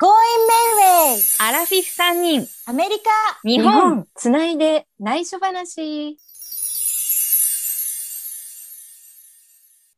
[0.00, 0.12] Going
[1.10, 1.44] Mayway!
[1.44, 3.10] アラフィフ3人、アメリカ
[3.42, 4.06] 日本。
[4.14, 6.16] つないで内緒話。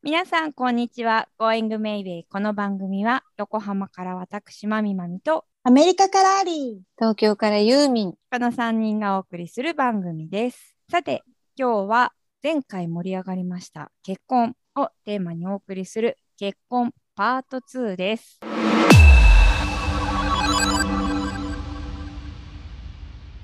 [0.03, 1.29] 皆さん、こんにちは。
[1.39, 2.23] Going Mayway。
[2.31, 8.13] この番組は、横浜から私、まみまみと、アメリカからアリ東京からユーミン。
[8.31, 10.79] この3人がお送りする番組です。
[10.91, 11.25] さて、
[11.59, 18.41] 今日は前回盛り上がりました結婚をテーマにお送りする結婚パート2です。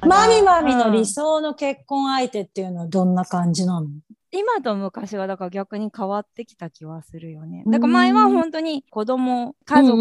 [0.06, 3.88] マミマミの理想の結婚相手っていうのはどんな感じなの？
[4.32, 7.64] 今と昔はだから逆に変わってきた気はするよね。
[7.66, 9.96] だから前は本当に子供、家族、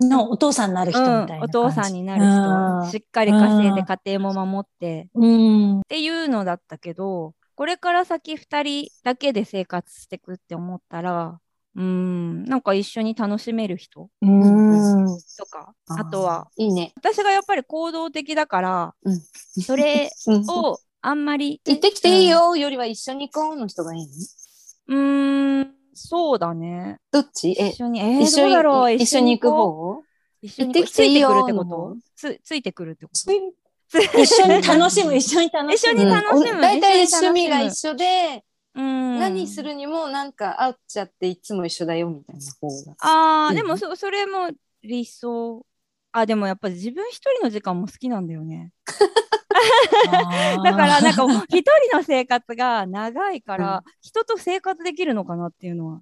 [0.00, 2.24] のお父さんになる人みたいなうんお父さんになる
[2.84, 5.80] 人、しっかり稼いで家庭も守ってうん。
[5.80, 11.38] っていうのだったけど、これから先2人だけで生活していくって思ったら、
[11.76, 14.08] うーん、なんか一緒に楽しめる人？
[14.22, 15.18] うん。
[15.38, 16.92] とか、あとは、いいね。
[16.96, 19.20] 私がやっぱり行動的だから、うん。
[19.62, 20.50] それ うん。
[20.50, 22.56] をあんまり、行ってきていいよ。
[22.56, 24.12] よりは一緒に行こうの人がいいの？
[24.88, 26.98] うーん、そうだね。
[27.12, 27.54] どっち？
[27.58, 28.90] え一、緒に、えー、一緒どうだろう？
[28.90, 29.66] に、一緒に行くこう？
[29.96, 30.02] 方
[30.42, 31.96] 一緒に行ってきていいよついてくるってこと？
[32.16, 33.32] つついてくるってこと？
[34.22, 35.92] 一緒に楽しむ、 一緒に楽しむ。
[35.92, 36.50] 一緒に楽しむ。
[36.52, 36.60] うん。
[36.62, 38.04] 大体趣味が一緒で、
[38.34, 38.42] うん
[38.82, 42.92] 何するにもなんか会っちゃっていつも一緒だよみたいな方が。
[43.00, 44.50] ああ、うんでもそそれも
[44.82, 45.64] 理想。
[46.12, 48.72] あ、でもやっぱり自分一人の時間も好きなんだよね。
[50.64, 56.00] だからなんか一人の生活が長いから、人と生活できるのかなっていうのは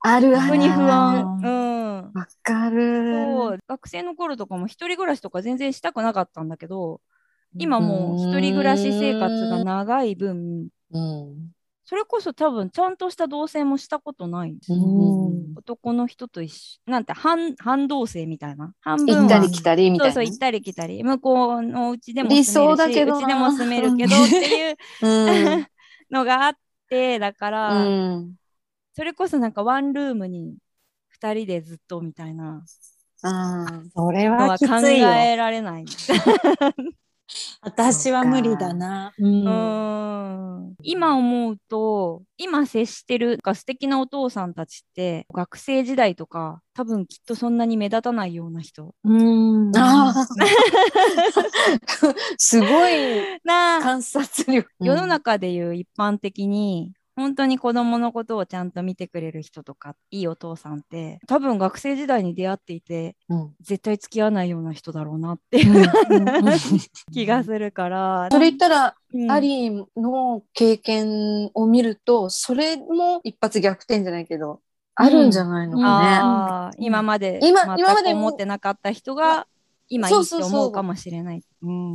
[0.00, 0.46] あるある。
[0.46, 1.40] 逆に不あ安。
[1.42, 2.12] うん。
[2.14, 3.12] わかる。
[3.12, 7.00] そう学生の頃とかも一人暮らしとか全然したくなかったんだけど
[7.58, 11.52] 今もう一人暮らし生活が長い分うん。
[11.90, 20.14] それこそ多分ちゃんとした同棲もしたことないんですようん男の人と一緒なんて半半同棲みたいな半分は行ったり来たりみたいな。
[20.14, 25.66] そうそう行ったり来たり向こうのうちでも理住めるし想だけどなうちでも住めるけどっていううん。
[26.12, 26.52] のがあっ
[26.88, 28.34] てだから、うん。
[28.92, 30.58] それこそなんかワンルームに
[31.20, 32.62] 2人でずっとみたいな
[33.22, 34.86] あそれのは考。
[34.86, 35.84] えられない。
[37.62, 39.12] 私は無理だな。
[39.18, 39.80] うんうん
[40.82, 49.72] 今思うと今接してるか素敵なお父さんたちって学生時代とか多分きっとそんなに目立たないような人うん。
[52.38, 54.68] すごい観察力。
[54.80, 63.54] 世の中でいう一般的に本当に子供のことをちゃんと見てくれる人とかいいお父さんって多分学生時代に出会っていてうん。
[63.60, 65.86] 絶対付き合わないような人だろうなっていう
[67.12, 68.28] 気がするから。
[68.30, 74.60] それ言ったら、うんアリーの経験を見ると、それも一発逆転じゃないけど、
[74.94, 76.76] あるんじゃないのかね。
[76.76, 79.46] うん今まで今全今まで思ってなかった人が
[79.88, 81.42] 今いいってそうそうそう思うかもしれない。
[81.62, 81.94] うん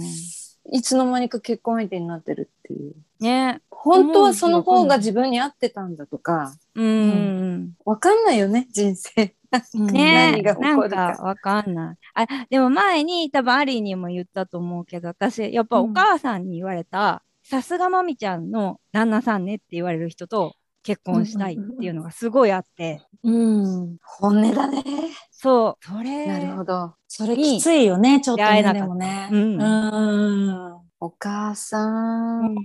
[0.72, 2.96] いつの間にか結婚相手になってるっていう。
[3.20, 3.62] ね。
[3.70, 7.74] 本当はその方が自分に合ってたんだとか、うん。
[7.86, 9.36] わかんないよね、人生。
[9.74, 11.98] ね何が起こるかわかんない。
[12.14, 23.98] あ、でも前に多分アリーにも言ったと思うけど、私、やっぱお母さんに言われた、さすがまみちゃんの旦那さんねって言われる人と結婚したいっていうのがすごいあって、うん。
[24.04, 24.84] 本音だね。
[25.32, 26.94] そう、それ、なるほど。
[27.08, 29.30] それきついよね、ちょっとね、でもね。
[29.32, 30.76] うんうん。
[31.00, 32.46] お母さん。
[32.46, 32.56] うん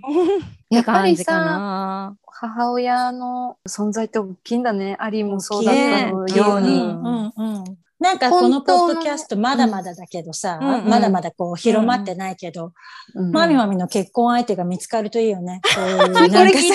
[0.70, 2.16] やっぱりさ、な。
[2.26, 4.96] 母親の存在って大きいんだね。
[5.00, 6.68] アリーもそうだねったのように。
[6.68, 7.64] うんうんうん。
[8.00, 12.72] なんかこのポッドキャストまだまだだけどさ、うんうんまだまだこう広まってないけど、
[13.14, 15.60] うんマミマミの結婚相手が見つかるといいよね。
[15.74, 16.70] こういて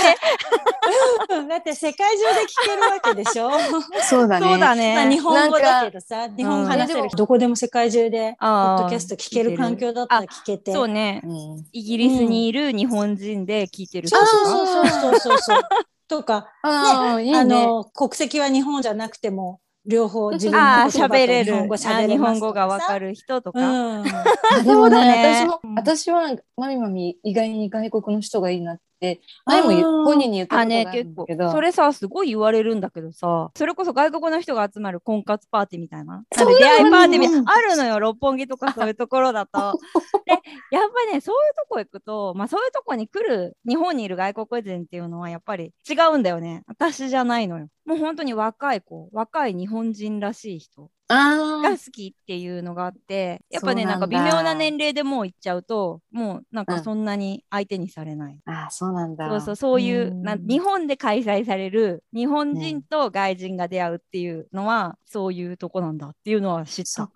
[1.49, 3.49] だって世界中で聞けるわけでしょ。
[4.07, 4.47] そうだね。
[4.47, 5.09] そうだまあね。
[5.09, 10.73] 日本語だけどさ、日本語話せうんる人どこでも世界中でポッドキャスト聞ける環境だったら聞けて。
[10.73, 11.21] そうね。
[11.23, 15.61] うんイギリスにいる日本人で聞いてる人そうとかそうそうそうそうそう。
[16.07, 17.65] とか、 ああ、いいあね。
[17.65, 21.45] の、国籍は日本じゃなくても、両方自分ああ、の言葉れる。
[21.45, 23.09] 日本語あ喋れ日本語がわかる。
[23.09, 23.59] る人とか。
[23.59, 24.05] うん。
[24.07, 30.03] あでもねね、私もう、ん私は、まみまみ、意外に外国の人がいいなって、前も言うあー。
[30.05, 36.23] 本人に言ったことがある結構んだけど、それさすごい言われるんだけどさそれこそ外国の人が集まる婚活パーティーみたいな？
[36.31, 39.79] 出会いパーティーみたいうんなあるのよ六本木とかそういうところだと。
[40.25, 40.31] で
[40.71, 46.63] やっぱりねそういうとこ行くと、まあ、そういうとこに来る日本にいる外国人っていうのはやっぱり違うんだよね。
[46.67, 47.67] 私じゃないのよ。
[47.85, 50.83] もう本当に若い子若い日本人らしい人。
[50.83, 59.29] あが好きっていうのがあってやっぱねなんか微妙な年齢でもう行っちゃうともうなんうんかそんなに相手にされない、あ、そうなんだ。
[59.29, 67.09] そうそうそういううんなん日本で開催される日本人と外人が出会うっていうのは、そういうとこなんだっていうのは知った。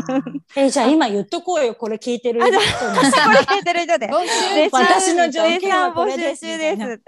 [0.60, 1.74] え、じゃあ今言っとこうよ。
[1.74, 3.32] これ聞いてるあ人じにさ。
[3.32, 4.08] れ聞いてる人で。
[4.12, 7.00] 募集私の条件はこ募れです集中で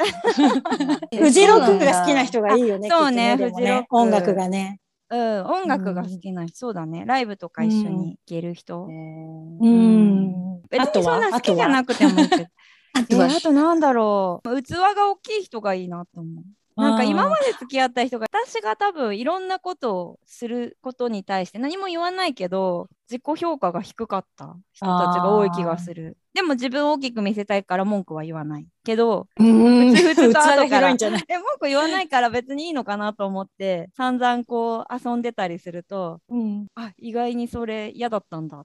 [1.12, 1.18] す。
[1.18, 2.88] フジロックが好きな人がいいよね。
[2.88, 4.80] そうねきっとでもフジロック音楽がね。
[5.10, 7.04] うん、音楽が好きな人、そうだね。
[7.06, 8.86] ライブとか一緒に行ける人。
[8.90, 10.62] えうーん。
[10.68, 12.44] 別にそんな好きじゃなくてもいいけど。
[12.94, 13.26] あとは？
[13.26, 14.62] えーあとなんだろう。
[14.62, 16.44] 器が大きい人がいいなと思う。
[16.80, 26.16] なんか今まで付き合った人が私が多分いろんなことをすることに対して何も言わないけど自己評価が低かった人たちが多い気がする。
[26.34, 29.94] でも自分を大きく見せたいから文句は言わないけどうん。
[29.94, 31.22] 普通と後から器が広いんじゃない。
[31.26, 36.66] で文句言わないから別にいいのかなと思って散々こう遊んでたりするとうん。
[36.74, 38.64] あ意外にそれ嫌だったんだ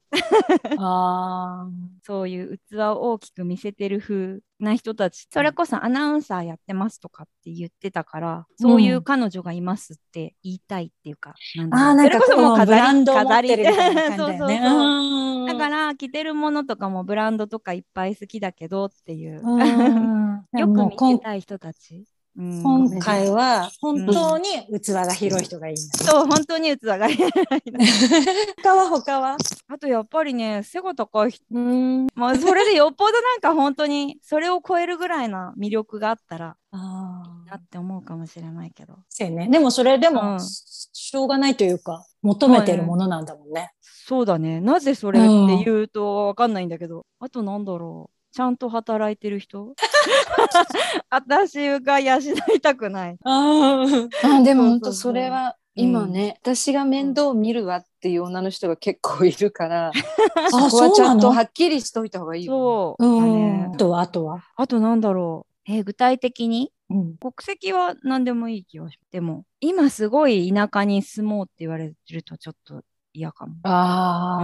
[0.78, 1.68] あ
[2.04, 12.22] そういう器を大きく見せてる風な人たち、それこそアナウンサーやってますとかって言ってたから、そういう彼女がいますって言いたいっていうか、なんだろう。
[12.22, 14.02] それこそもう飾り、ランドを持飾りってるみたいな。
[14.02, 14.38] 感じだよね。
[14.40, 15.40] そうそうそう。
[15.40, 15.46] うん。
[15.46, 20.13] だから着てるものとかもブランドとかいっぱい好きだけどっていう、うん
[20.54, 21.96] よく見たい人たち。
[21.96, 22.04] うん
[22.36, 24.46] 今回は本当に
[24.82, 25.98] 器が広い人がいいんだ。
[26.04, 27.18] そう、本当に器がいい。
[28.64, 29.38] 他は他は？
[29.68, 32.08] あとやっぱりね、背が高い人、うん。
[32.16, 38.96] まあそれでよっぽどなんか本当にそれを超えるぐらいな魅力があったらあなって思うかもしれないけど。
[39.10, 39.48] そうね。
[39.48, 43.74] でもそれでうんも、しょうがないというか、求めてるものなんだもんね。
[43.82, 44.60] そうだね。
[44.60, 48.13] なぜそれって言うとわかんないんだけど、あとなんだろう。
[48.34, 49.74] ちゃんと働いてる人？
[51.10, 52.18] 私が養
[52.56, 53.18] いたくない。
[53.24, 53.86] あ
[54.24, 62.54] あでも本当それは今ね、私が面倒を見るわっていう女の人が結構いるから、あ、そこはちゃんとはっきりしといた方がいいよ。
[62.54, 63.04] そう。
[63.04, 63.36] だうん。
[63.36, 64.44] ねあとは、あとは？
[64.56, 65.72] あとなんだろう。
[65.72, 66.72] えー具体的に？
[66.90, 67.18] うん。
[67.18, 69.12] 国籍は何でもいい気がします。
[69.12, 72.82] でも、今すごい田舎に住もうって言われるとちょっと
[73.14, 73.54] 嫌かも。
[73.54, 74.44] うああ。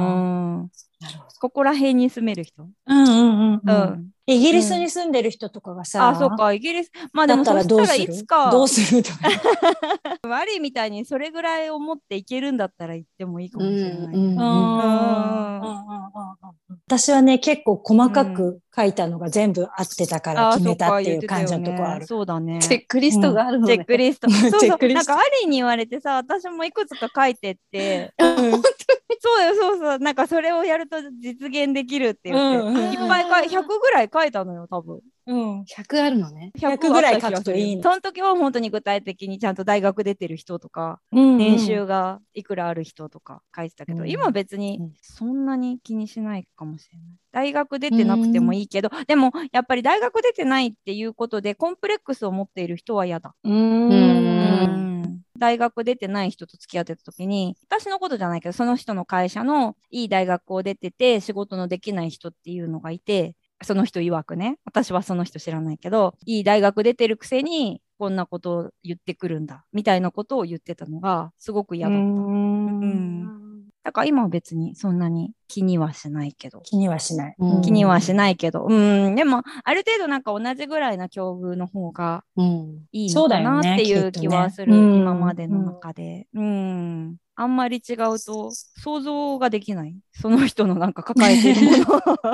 [0.63, 0.71] ん。
[1.00, 1.36] なるほど。
[1.39, 2.63] ここら辺に住める人。
[2.63, 4.12] うんうんうんううんん。
[4.31, 6.91] イギリスに住んでる人とかがさ、あ、そうか、イギリス。
[7.13, 8.13] まあでもだったらそしたらどうする？
[8.13, 9.17] いつか、どうするとか。
[10.27, 13.91] マリーみたいにそれぐらい思っていけるんだったら行ってもいいかもしれない。
[13.95, 14.39] うんうん
[16.87, 22.07] 私はね、結構細かく書いたのが全部合ってたからあ決めたっていう感じのとこある。
[22.07, 22.59] そうだね。
[22.61, 23.85] チェックリストがあるのねチェッ。
[23.87, 24.29] クリスト。
[24.29, 24.77] そうチェそう。
[24.77, 29.99] ックリストなんかアリーに言われてさ、私もいくつか書いてって、そうよ、そうそう。
[29.99, 35.01] なんかそれをやると実現できるって言って、うんうんいっぱい書い、100ぐらい書いたのよ、多分。
[35.27, 35.62] うん。
[35.62, 36.51] 100あるのね。
[36.57, 47.07] 100ぐらい書くといいのその時は本当に具体的にちゃんと大学出てる人とか、うん年収がいくらある人とか書いてたけど、うん今別にうんそんなに気にしないかもしれない。
[47.31, 53.36] 大学出てなくてもいいけど、でもやっぱり大学出てないっていうことでコンプレックスを持っている人は嫌だ。
[53.44, 53.89] うん。
[53.89, 54.39] うん
[55.39, 73.50] 大学出てない人と付き合ってた時に私のことじゃないけどその人の会社のいい大学を出てて仕事のできない人っていうのがいてその人曰くね私はその人知らないけどいい大学出てるくせにこんなことを言ってくるんだみたいなことを言ってたのがすごく嫌だった。
[73.83, 76.61] だから今は別にそんなに気にはしないけど。
[76.61, 77.35] 気にはしない。
[77.39, 82.85] うん気にはしないけど、うん、でもある程度なんか同じぐらいな境遇の方がうん。
[82.91, 86.27] いいのかなっていう気はする、ねねうん今までの中で。
[86.33, 87.17] うん。
[87.41, 89.95] あんまり違うと想像ができない。
[90.12, 91.83] その人のなんか抱えてるもの。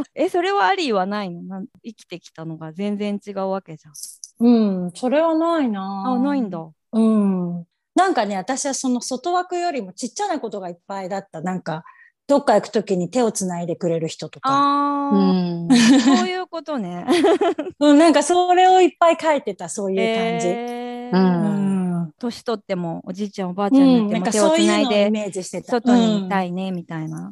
[0.15, 1.43] え、それはありはないの？
[1.43, 3.93] なん生きてきたのが全然違うわけじゃん。
[4.39, 4.91] うん。
[4.95, 6.57] それはないなあ、ないんだ。
[6.93, 7.65] うん。
[7.93, 11.41] なんかね、私はその外枠よりもちっちゃなことがいっぱいだった。
[11.41, 11.83] なんか、
[12.25, 14.49] どっか行くときに手をつないでくれる人とか。
[14.49, 16.01] うあー、ん。
[16.01, 17.05] そういうことね。
[17.79, 20.47] うん、なんかそれをいっぱい書いてた、そういう感じ。
[20.47, 21.84] えーうんうん。
[22.19, 25.31] 年取ってもおじいちゃんおばあちゃんにうん、なても手をつないで。
[25.63, 27.31] 外にいたいねみたいな。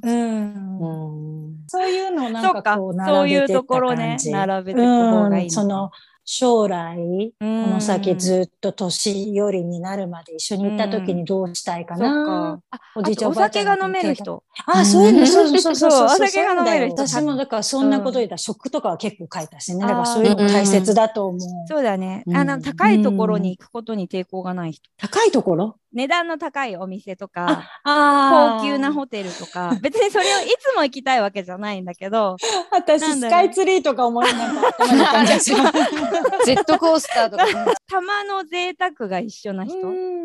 [1.68, 4.08] そういうのをなそうんかかこう、そういう並べてったところね。
[4.08, 4.32] 感じ。
[4.32, 5.92] 並べていく方がいいその、
[6.26, 6.96] 将来、
[7.40, 12.62] ここの先ずっと年寄りになるまで一緒に行った時にどうしたいかな？
[12.96, 14.44] おじいちゃんおおばあちゃん酒が飲める人。
[14.66, 16.06] あ、そういうの、そうそうそうそう。
[16.06, 19.82] お酒が飲める人私もだからそんなこと言ったら食とかは結構書いたしね。
[19.82, 21.40] だからそういうのも大切だと思う。
[21.68, 22.24] そうだね。
[22.26, 24.90] うんあの、高いところに行くことに抵抗がない人。
[24.98, 25.76] 高いところ？
[25.94, 32.36] 値段の高いお店とか、あ高級なホテルとか、 別にそれをいつも行きたいわけじゃないんだけど、
[32.72, 34.72] 私、スカイツリーとか思いながら
[35.38, 37.74] ジェットコースターとかね。
[37.88, 39.76] 玉の贅沢が一緒な人、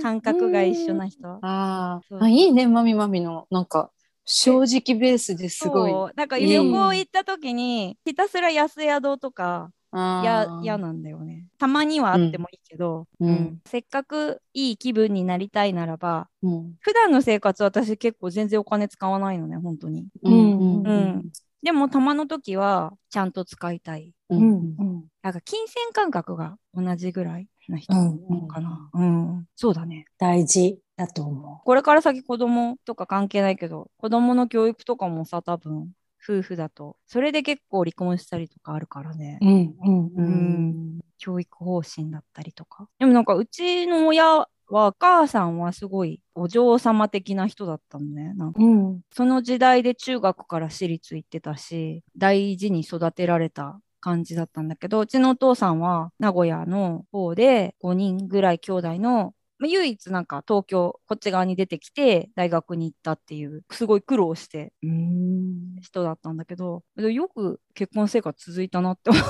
[0.00, 1.38] 感覚が一緒な人。
[1.42, 3.46] ああ、いいね、マミマミの。
[3.50, 3.90] なんか、
[4.24, 5.90] 正直ベースですごい。
[5.90, 6.12] そう。
[6.16, 11.46] なんかいい旅行行った時に、ひたすら安宿とか、嫌なんだよね。
[11.58, 20.06] たまにはあってもいいけど、うんうんせっかくいい気分になりたいならば、うん普段の生活私結構全然お金使わないのね、本当に。
[20.22, 21.24] うんうんうん
[21.60, 24.12] でもたまの時はちゃんと使いたい。
[24.30, 28.90] うんうんうんなんか金銭感覚が同じぐらいな人うんかな。
[28.94, 29.44] うん。
[29.56, 30.06] そうだね。
[30.18, 35.90] 大事だと思これから先子供とか関係ないけど、子供の教育とかもさ、多分
[36.28, 39.38] 夫婦だと、それで結構離婚したりとかあるからね。
[39.40, 39.46] う。
[39.46, 42.88] うんうんううんん教育方針だったりとか。
[42.98, 48.34] でもなんかうちの親は、お母さんはすごいお嬢様的な人だったのね。
[48.34, 65.80] なんかうんその時代で中学から私立行ってたし、大事に育てられた感じだったんだけど、うちのお父さんは名古屋の方で5人ぐらい兄弟の、まあ唯一なんか東京、こっち側に出てきて大学に行ったっていう、すごい苦労してうん。
[65.80, 69.22] 人だったんだけど、でよく結婚生活続いたなって思う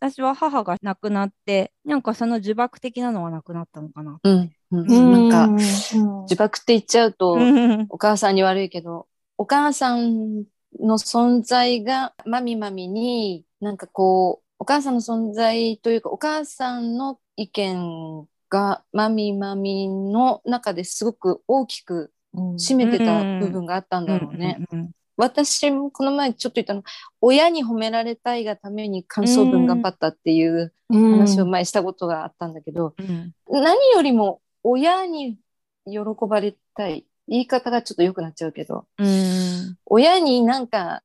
[0.00, 4.18] 私は母が亡くなって、なんかその呪縛的なのはなくなったのかな。
[4.22, 4.50] うん。
[4.70, 4.80] うん。
[4.80, 5.12] うん。
[5.12, 5.56] なんか、うん。
[5.56, 7.86] 呪縛って言っちゃうと、うん。
[7.90, 10.44] お母さんに悪いけど、お母さん
[10.78, 22.54] の存在がマミマミに、なんかこう、お母さんの存在というか、お母さんの意見がマミマミの中ですごく大きくうん。
[22.54, 24.64] 占めてた部分があったんだろうね。
[24.70, 26.82] うんうん私もこの前ちょっと言ったの、
[27.20, 33.34] 親に褒められたいがために感想文頑張ったっていう話を前したことがあったんだけど、うん。
[33.50, 35.36] 何よりも親に
[35.84, 37.04] 喜ばれたい。
[37.28, 39.76] 言い方がちょっと良くなっちゃうけど、うん。
[39.84, 41.02] 親になんか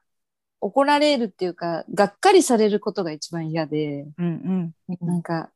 [0.61, 5.05] 怒られるっていうか、がっかりされることが一番嫌で、うんうん。
[5.05, 5.49] なんか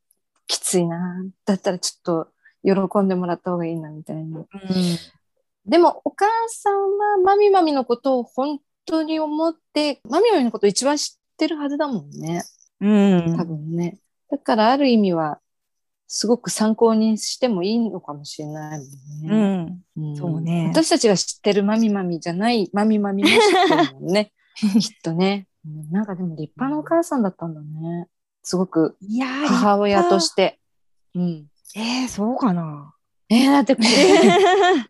[0.49, 1.23] きついな。
[1.45, 2.27] だったらちょっと
[2.63, 4.45] 喜んでもらった方がいいなみたいな。
[5.65, 12.43] でもお母さんはマミマミのことを本当に思って、マミマミのことを一番知ってるはずだもんね。
[12.81, 13.99] うん多分ね。
[14.31, 15.39] だからある意味は、
[16.07, 18.85] すごく参考にしてもいいのかもしれないも
[19.25, 19.29] うん
[19.95, 20.09] ね。
[20.09, 23.37] んんそうね私たちが知ってるマミマミじゃないマミマミも知っ
[23.67, 24.31] てるもんね。
[24.57, 25.47] きっとね。
[25.63, 28.07] うんなんかでも立派なお母さんだったんだね。
[28.49, 28.97] すごく
[29.47, 30.57] 母親として。
[31.13, 31.45] うん。
[31.75, 32.95] えー、そうかな。
[33.29, 33.87] えーだってこれ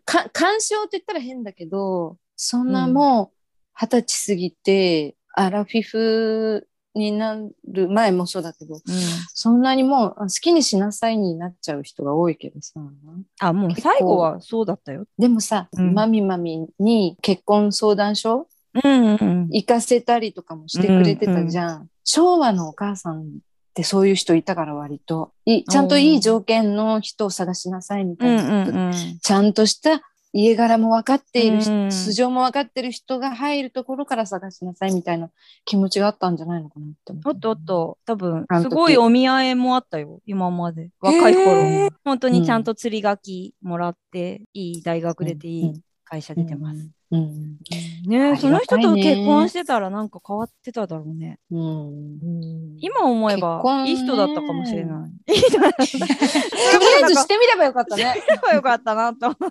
[0.06, 3.36] か、干渉って言ったら変だけど、そんなもう
[3.74, 7.36] 二十歳過ぎて、アラフィフにな
[7.68, 8.80] る前もそうだけど、うん、
[9.34, 12.80] そんなにもうあ好きにしなさいになっちゃう人が多いけどさ。
[13.40, 15.04] あ、もう最後はそうだったよ。
[15.18, 18.48] でもさ、うんマミマミに結婚相談所
[18.82, 21.90] うんうん行かせたりとかもしてくれてたじゃん。
[22.04, 23.40] 昭和のお母さん
[23.70, 25.32] ってそういう人いたから割と。
[25.44, 28.42] いちゃんといい条件の人を探しなさいみたうんいな。
[28.42, 28.92] うんうん。
[29.22, 35.30] ちゃんとした家柄も分かっている人、うん素性も分かってる人が入るところから探しなさいみたいな
[35.64, 37.28] 気持ちがあったんじゃないのかなって思う。
[37.28, 40.90] おっとおっと、多分すごいお見合いもあったよ、今まで。
[41.00, 41.90] 若い頃へに。
[42.04, 46.88] 本当にちゃんと釣り書きもらって、いい大学出ていい会社出てます。
[47.12, 47.56] うん。
[48.04, 51.38] ねその人と結婚してたらなんか変わってただろうね。
[51.52, 52.76] うん。
[52.80, 55.32] 今思えばいい人だったかもしれない。
[55.32, 55.76] いい人だった。
[55.76, 56.02] とり
[57.04, 58.14] あえずしてみればよかったね。
[58.28, 59.50] ればよかったなと思う。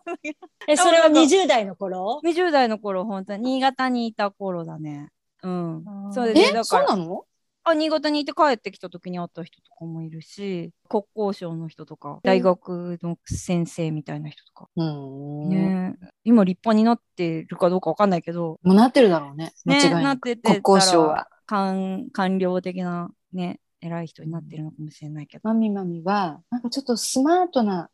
[0.67, 5.07] え、それは20代の頃？20代の頃、本当に新潟にいた頃だね。
[5.41, 5.85] うん。
[6.11, 6.57] そうでえすね。
[6.57, 7.23] だから、そうなの？
[7.69, 14.67] あ、新潟にいて帰ってきた時に会った人とかもいるし、国交省の人とか、大学の先生みたいな人とか。
[14.75, 15.49] うん。
[15.49, 19.53] ね今立派になってるかどうかわかんないけど、もうなってるだろうね。
[19.65, 20.03] 間ね、違いなく。
[20.03, 21.27] なってて国交省は。
[21.45, 25.41] 官官僚的なね、偉い人になってるのかもしれないけど。
[25.43, 27.89] マミマミは、なんかちょっとスマートな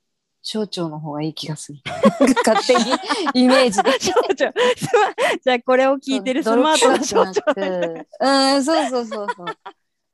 [0.47, 1.79] 省庁の方がいい気がする。
[2.45, 2.81] 勝手に
[3.33, 3.91] イメージで。
[3.99, 7.33] 省庁すまじゃあこれを聞いてるスマートな省庁。
[7.33, 7.41] 庁。
[8.19, 9.45] うん、そうそうそうそう。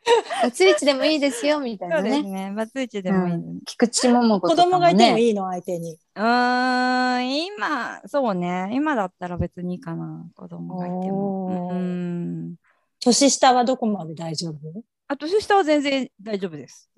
[0.41, 2.23] バツイチでもいいですよ、みたいなね。
[2.23, 2.53] ね。
[2.55, 3.35] バツイチでもいい。
[3.65, 4.55] 菊池桃子子。
[4.55, 5.99] 供がいてもいいの、相手に。
[6.15, 8.69] うーん、今、そうね。
[8.71, 10.25] 今だったら別にいいかな。
[10.33, 11.69] 子供がいても。
[11.71, 12.55] うん。
[13.01, 14.83] 年下はどこまで大丈夫？
[15.11, 16.89] あ、年下は全然大丈夫です。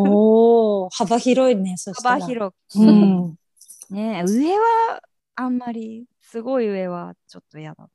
[0.00, 2.14] おお、幅広いね、そしたら。
[2.16, 2.78] 幅広く。
[2.80, 3.36] うん。
[3.90, 5.00] ね上は
[5.36, 7.88] あんまりすごい上はちょっと嫌だ。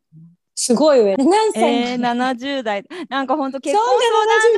[0.64, 1.18] すごい上。
[1.18, 2.86] 何歳えー、70代。
[3.10, 3.84] なんかほんと結婚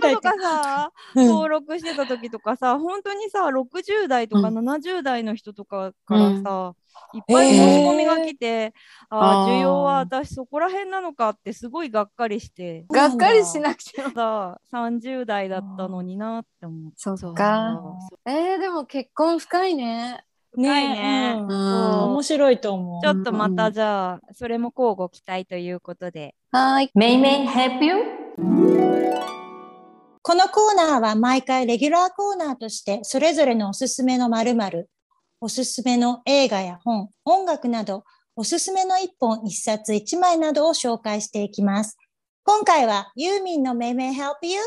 [0.02, 6.76] 相談所とかさ、 うん登録してた時とかさ、本当にさ、60代とかうん70代の人とかからさ、
[7.14, 8.74] いっぱい申し込みが来て、
[9.10, 14.10] ああ、あー需要は私そこら辺なのかってすごいがっかりして、がっかりしなくても。
[14.10, 16.98] さ、30代だったのになって思って。
[16.98, 17.80] そっか。
[18.26, 20.26] えー、でも結婚深いね。
[20.56, 23.08] 深いねうんうん面白いと思うち。
[23.08, 26.36] ょっとまたじゃあ、それも交互期待ということで。
[26.52, 26.92] はーい。
[26.94, 27.96] メイメイ help you?
[30.22, 34.90] このコーナーは毎回レギュラーコーナーとしてそれぞれのおすすめの〇〇、
[35.42, 38.04] おすすめの映画や本、音楽など、
[38.36, 41.98] おすすめの一本、一冊、一枚などを紹介していきます。
[42.46, 44.60] 今回はユーミンのめいめい Help You?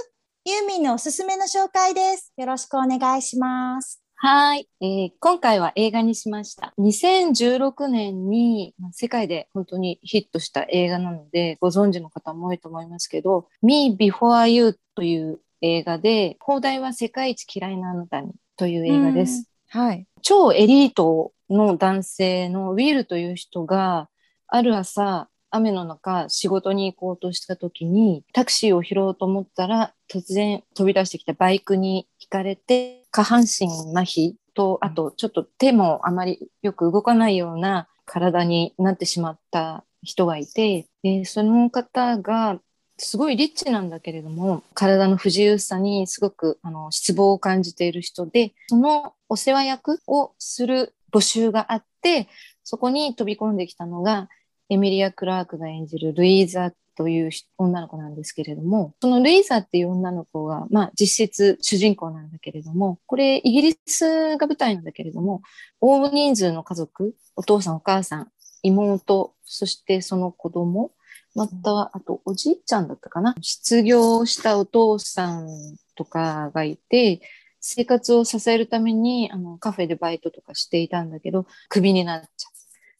[0.44, 2.32] ユーミンのおすすめの紹介です。
[2.36, 4.05] よろしくお願いします。
[4.18, 6.72] はーい、えー今回は映画にしました。
[6.78, 19.50] 2016年にまあ世界で本当にヒットした映画なので、ご存知の方も多いと思いますけど、Me Before You という映画で、放題は世界一嫌いなあなたにという映画です。
[19.68, 20.06] はい。
[20.22, 24.08] 超エリートの男性のウィルという人が、
[24.48, 42.58] ある朝、雨の中、仕事に行こうとした時に、タクシーを拾おうと思ったら、突然飛び出してきたバイクにひかれて、下半身麻痺と、あとちょっと手もあまりよく動かないような体になってしまった人がいて、でその方が
[42.98, 52.28] すごいリッチなんだけれども、体の不自由さにすごくあの失望を感じている人で、そのお世話役をする募集があって、
[52.64, 54.28] そこに飛び込んできたのが、
[54.68, 65.42] エミリア・クラークが演じるルイーザという女の子なんですけれども、そのルイーザっていう女の子が、まあ実質主人公なんだけれども、これイギリスが舞台なんだけれども、
[65.80, 68.28] 大人数の家族、お父さんお母さん、
[68.62, 70.92] 妹、そしてその子供、
[71.34, 73.34] また、あとおじいちゃんだったかな。
[73.42, 75.46] 失業したお父さん
[75.94, 77.20] とかがいて、
[77.60, 82.55] 生活を支えるためにあのカフェでバイトとかしていたんだけど、クビになっちゃう。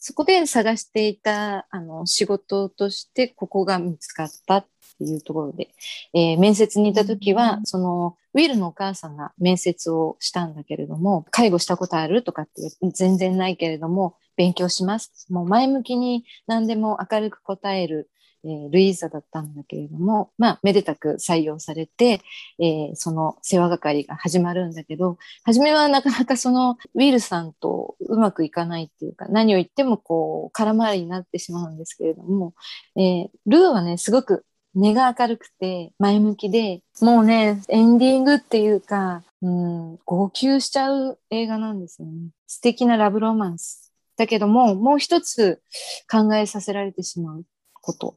[0.07, 4.67] そこで探していたあの仕事としてここが見つかったっ
[4.99, 5.75] ていうところで、
[6.15, 15.27] えー面接に行った時は、そのウィルのお母さんが面接をしたんだけれども、介護したことあるとかって全然ないけれども、勉強します。
[15.29, 18.09] もう前向きに何でも明るく答える、
[18.47, 22.21] えールイーザだったんだけれども、まあ、めでたく採用されて、
[22.59, 32.55] えーその世話係が始まるんだけど、初めはなかなかそのウィルさんとうまくいかないっていうか、何を言ってもこう空回りになってしまうんですけれども、
[32.97, 42.29] えールーはね、すごく根が明るくて前向きで、もうね、エンディングっていうか、うん、号泣しちゃう映画なんですよね。
[42.47, 43.93] 素敵なラブロマンス。
[44.17, 45.63] だけども、もう一つ
[46.11, 48.17] 考えさせられてしまうこと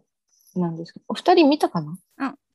[0.55, 1.97] なんですけど、お二人見たかな？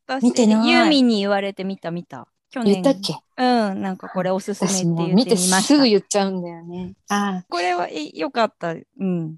[0.07, 2.28] 私見てないユーミンに言われて見た見た。
[2.50, 2.83] 去年。
[2.83, 3.14] 言ったっけ？
[3.37, 5.85] うん、なんかこれおすすめって私も言っう見ててみますしたぐ。
[5.85, 6.94] 言っちゃうんだよね。
[7.09, 8.72] ああ、これはえよかった。
[8.72, 9.37] うん。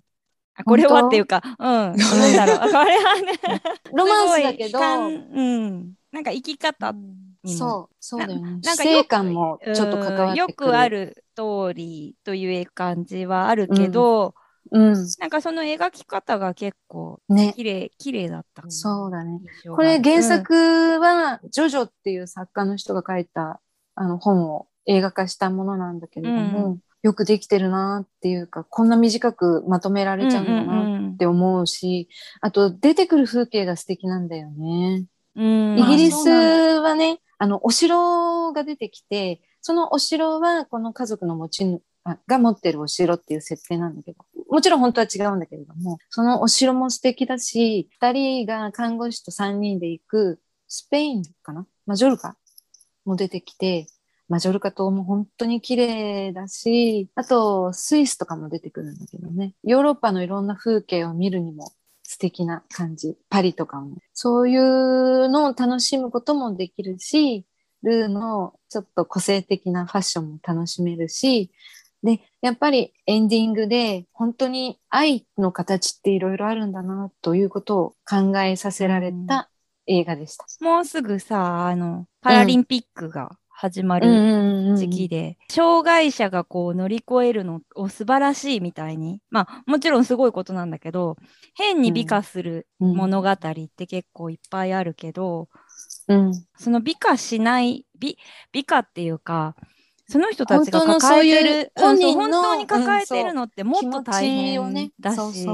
[0.56, 1.66] あこれはっていうか、うん。
[1.66, 2.58] なんだろう。
[2.60, 2.84] これは
[3.20, 3.62] ね。
[3.92, 5.92] ロマンスだけど、すごいかんうん。
[6.12, 8.40] なんか生き方にもそう、そうだよね。
[8.42, 10.28] なん死かよく生観もちょっと関わってくる。
[10.30, 14.34] うんよくある通りという感じはあるけど、
[14.70, 15.06] うん。
[15.18, 17.52] なんかその描き方が結構ね。
[17.56, 18.62] 綺麗綺麗だった。
[18.68, 19.40] そうだね。
[19.68, 20.54] これ原作
[21.00, 23.60] は、ジョジョっていう作家の人が書いた
[23.94, 32.08] あの本を映画化したものなんだけれども、うよくできてるなっていうか、こんな短くまとめられちゃうんだなうんって思うし、
[32.40, 35.04] あと出てくる風景が素敵なんだよね。
[35.36, 41.80] うんイギリスはね、あの、お城が出てきて、そのお城はこの家族の持ち
[42.26, 51.66] が持ってるお城っていう設定なんだけど、もちろん本当は違うんだけれども、そのお城も素敵だし、二人が看護師と三人で行くスペインかな？
[51.86, 52.36] マジョルカ
[53.04, 53.86] も出てきて、
[54.28, 63.16] マジョルカ島も本当に綺麗だし、あとスイスとかも出てくるんだけどね、ヨーロッパのいろんな風景を見るにも素敵な感じ。
[63.28, 63.98] パリとかも。
[64.14, 67.46] そういうのを楽しむこともできるし、
[67.82, 71.52] ルーのちょっと個性的なファッションも楽しめるし、
[72.02, 79.50] で、やっぱりエンディングで本当に愛の形っていろいろあるんだなということを考えさせられた
[79.86, 80.44] 映画でした。
[80.60, 91.16] もうすぐさ、あの、パラリンピックが始まるる時期で、障害者がこう乗り越えるのを素晴らしいみたいに、まあもちろんすごいことなんだけど、
[91.54, 95.48] 変に美化する物語って結構いっぱいあるけど、
[96.08, 96.32] うん。
[96.58, 98.18] その美化しない、美、
[98.52, 99.56] 美化っていうか、
[100.08, 105.46] その人たちが抱えてる本本人の当に抱えてるのってもっと大変だし、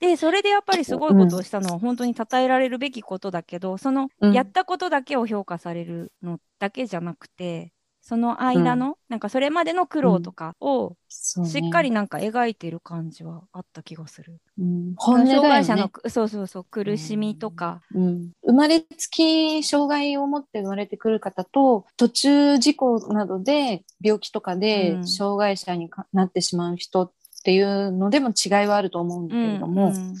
[0.00, 4.32] でそれでやっぱりすごいことをしたのは本当に称えられるべきことだけどそのうん。
[4.32, 14.40] やったことだけを評価されるのだけじゃなくてその間の、なんかそれまでの苦労とかをしっかりなんか描いてる感じはあった気がする。
[14.58, 14.94] うん。
[14.96, 25.06] 本音だよ障害者のね、そうそうそう苦しみとか、うん、生まれつき障害を持って生まれてくる方と途中事故などで病気とかでうん。
[25.06, 27.12] 障害者にかなってしまう人っ
[27.44, 30.14] ていうのでも違いはあると思うんだけれども、うん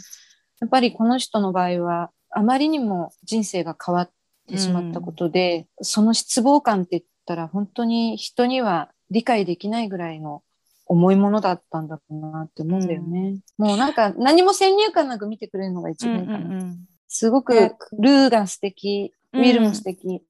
[0.60, 4.10] やっぱりこの人の場合はあまりにも人生が変わっ
[4.46, 10.42] てしまったことで、その失望感って言ったら本当に人には理解できないぐらいの
[10.86, 13.36] 重いものだったんだろうなって思うんだよね。
[13.56, 16.38] もうなんか何も先入観なく見てくれるのが一番いいかな。
[16.38, 16.78] うんうん
[17.12, 20.22] すごくルーが素敵、ウィルも素敵、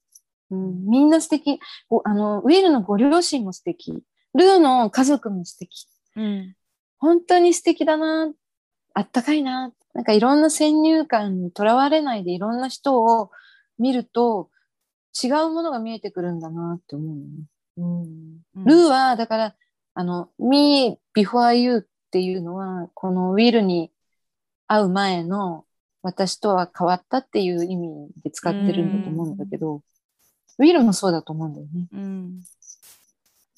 [0.49, 1.59] うんみんな素敵
[1.89, 2.41] ごあの。
[2.41, 4.03] ウィルのご両親も素敵。
[4.33, 5.87] ルーの家族も素敵。
[6.15, 6.55] うん
[6.97, 8.31] 本当に素敵だな。
[8.93, 9.71] あったかいな。
[9.93, 13.29] なんかいろんな先入観にとらわれないでいろんな人を
[13.77, 14.50] 見ると
[15.23, 17.29] 違うものが見えてくるんだなって思うのね。
[17.77, 18.01] うん
[18.55, 19.55] うんルーは、だから、
[19.93, 23.91] あの、me before you っていうのは、このウィルに
[24.67, 25.65] 会う前の
[26.01, 29.81] 私とは変わったっていう意味で使ってるんだと思うんだけど、
[30.59, 31.87] ウィルもそうだと思うんだよね。
[31.93, 32.41] うん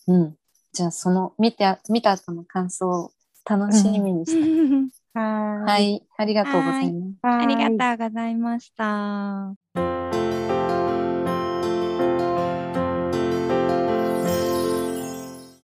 [0.08, 0.36] うん。
[0.72, 3.12] じゃあ、その、見て、見た後の感想を
[3.46, 7.18] 楽しみにして、 ははい、ありがとうございます。
[7.22, 10.23] ありがとうございました。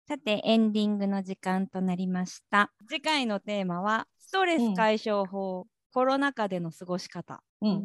[0.08, 2.72] さて、エンディングの時間となりました。
[2.88, 7.42] 次回のテーマは、ストレス解消法、コロナ禍での過ごし方。
[7.60, 7.68] う。
[7.68, 7.82] うんん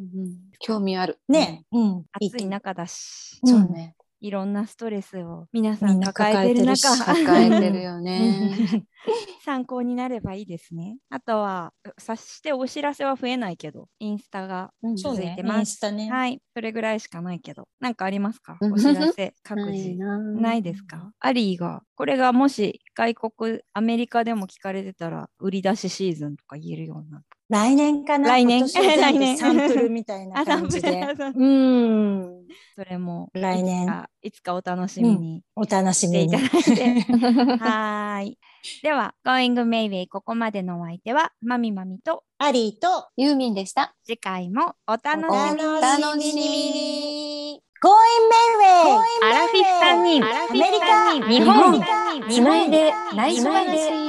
[0.59, 1.19] 興味ある。
[1.27, 2.05] ね、うん。
[2.13, 3.97] 暑い中だし、うんそうね。
[4.23, 8.87] いろんなストレスを皆さん抱えてる中、抱抱えてるよね。
[9.43, 10.97] 参考になればいいですね。
[11.09, 15.77] あとは、察してお知らせは増えないけど、インスタが続いて、ます。
[16.09, 18.57] はい、それぐらいしかないけど、なんかありますか？
[18.61, 19.93] うんお知らせ、 各自。
[19.95, 21.11] なないですか？
[21.19, 27.23] アリーが、これがもし外国、アメリカでも聞かれてたら、売り出しシーズンとか言えるような。
[27.53, 28.29] 来年かな？
[28.29, 28.65] 来年。
[28.73, 29.37] 来年。
[29.37, 31.07] サンプルみたいな あ感じで。
[31.35, 31.45] う。
[31.45, 32.43] ん。
[32.75, 33.83] それも、来年。
[33.83, 37.01] いつかいつかお楽しみにお楽しみしていただに。
[37.61, 38.37] はーい。
[38.81, 43.93] では、Going Mayway ここまでのお相手は、まみまみと、アリーとユーミンでした。
[44.03, 45.61] 次回もお楽しみおに。
[45.81, 47.61] 楽しみに。
[47.83, 47.91] Going
[48.31, 49.27] Mayway!
[49.27, 51.83] アラフィフ3人、アメリカ日本、
[52.29, 54.02] つないで内緒話。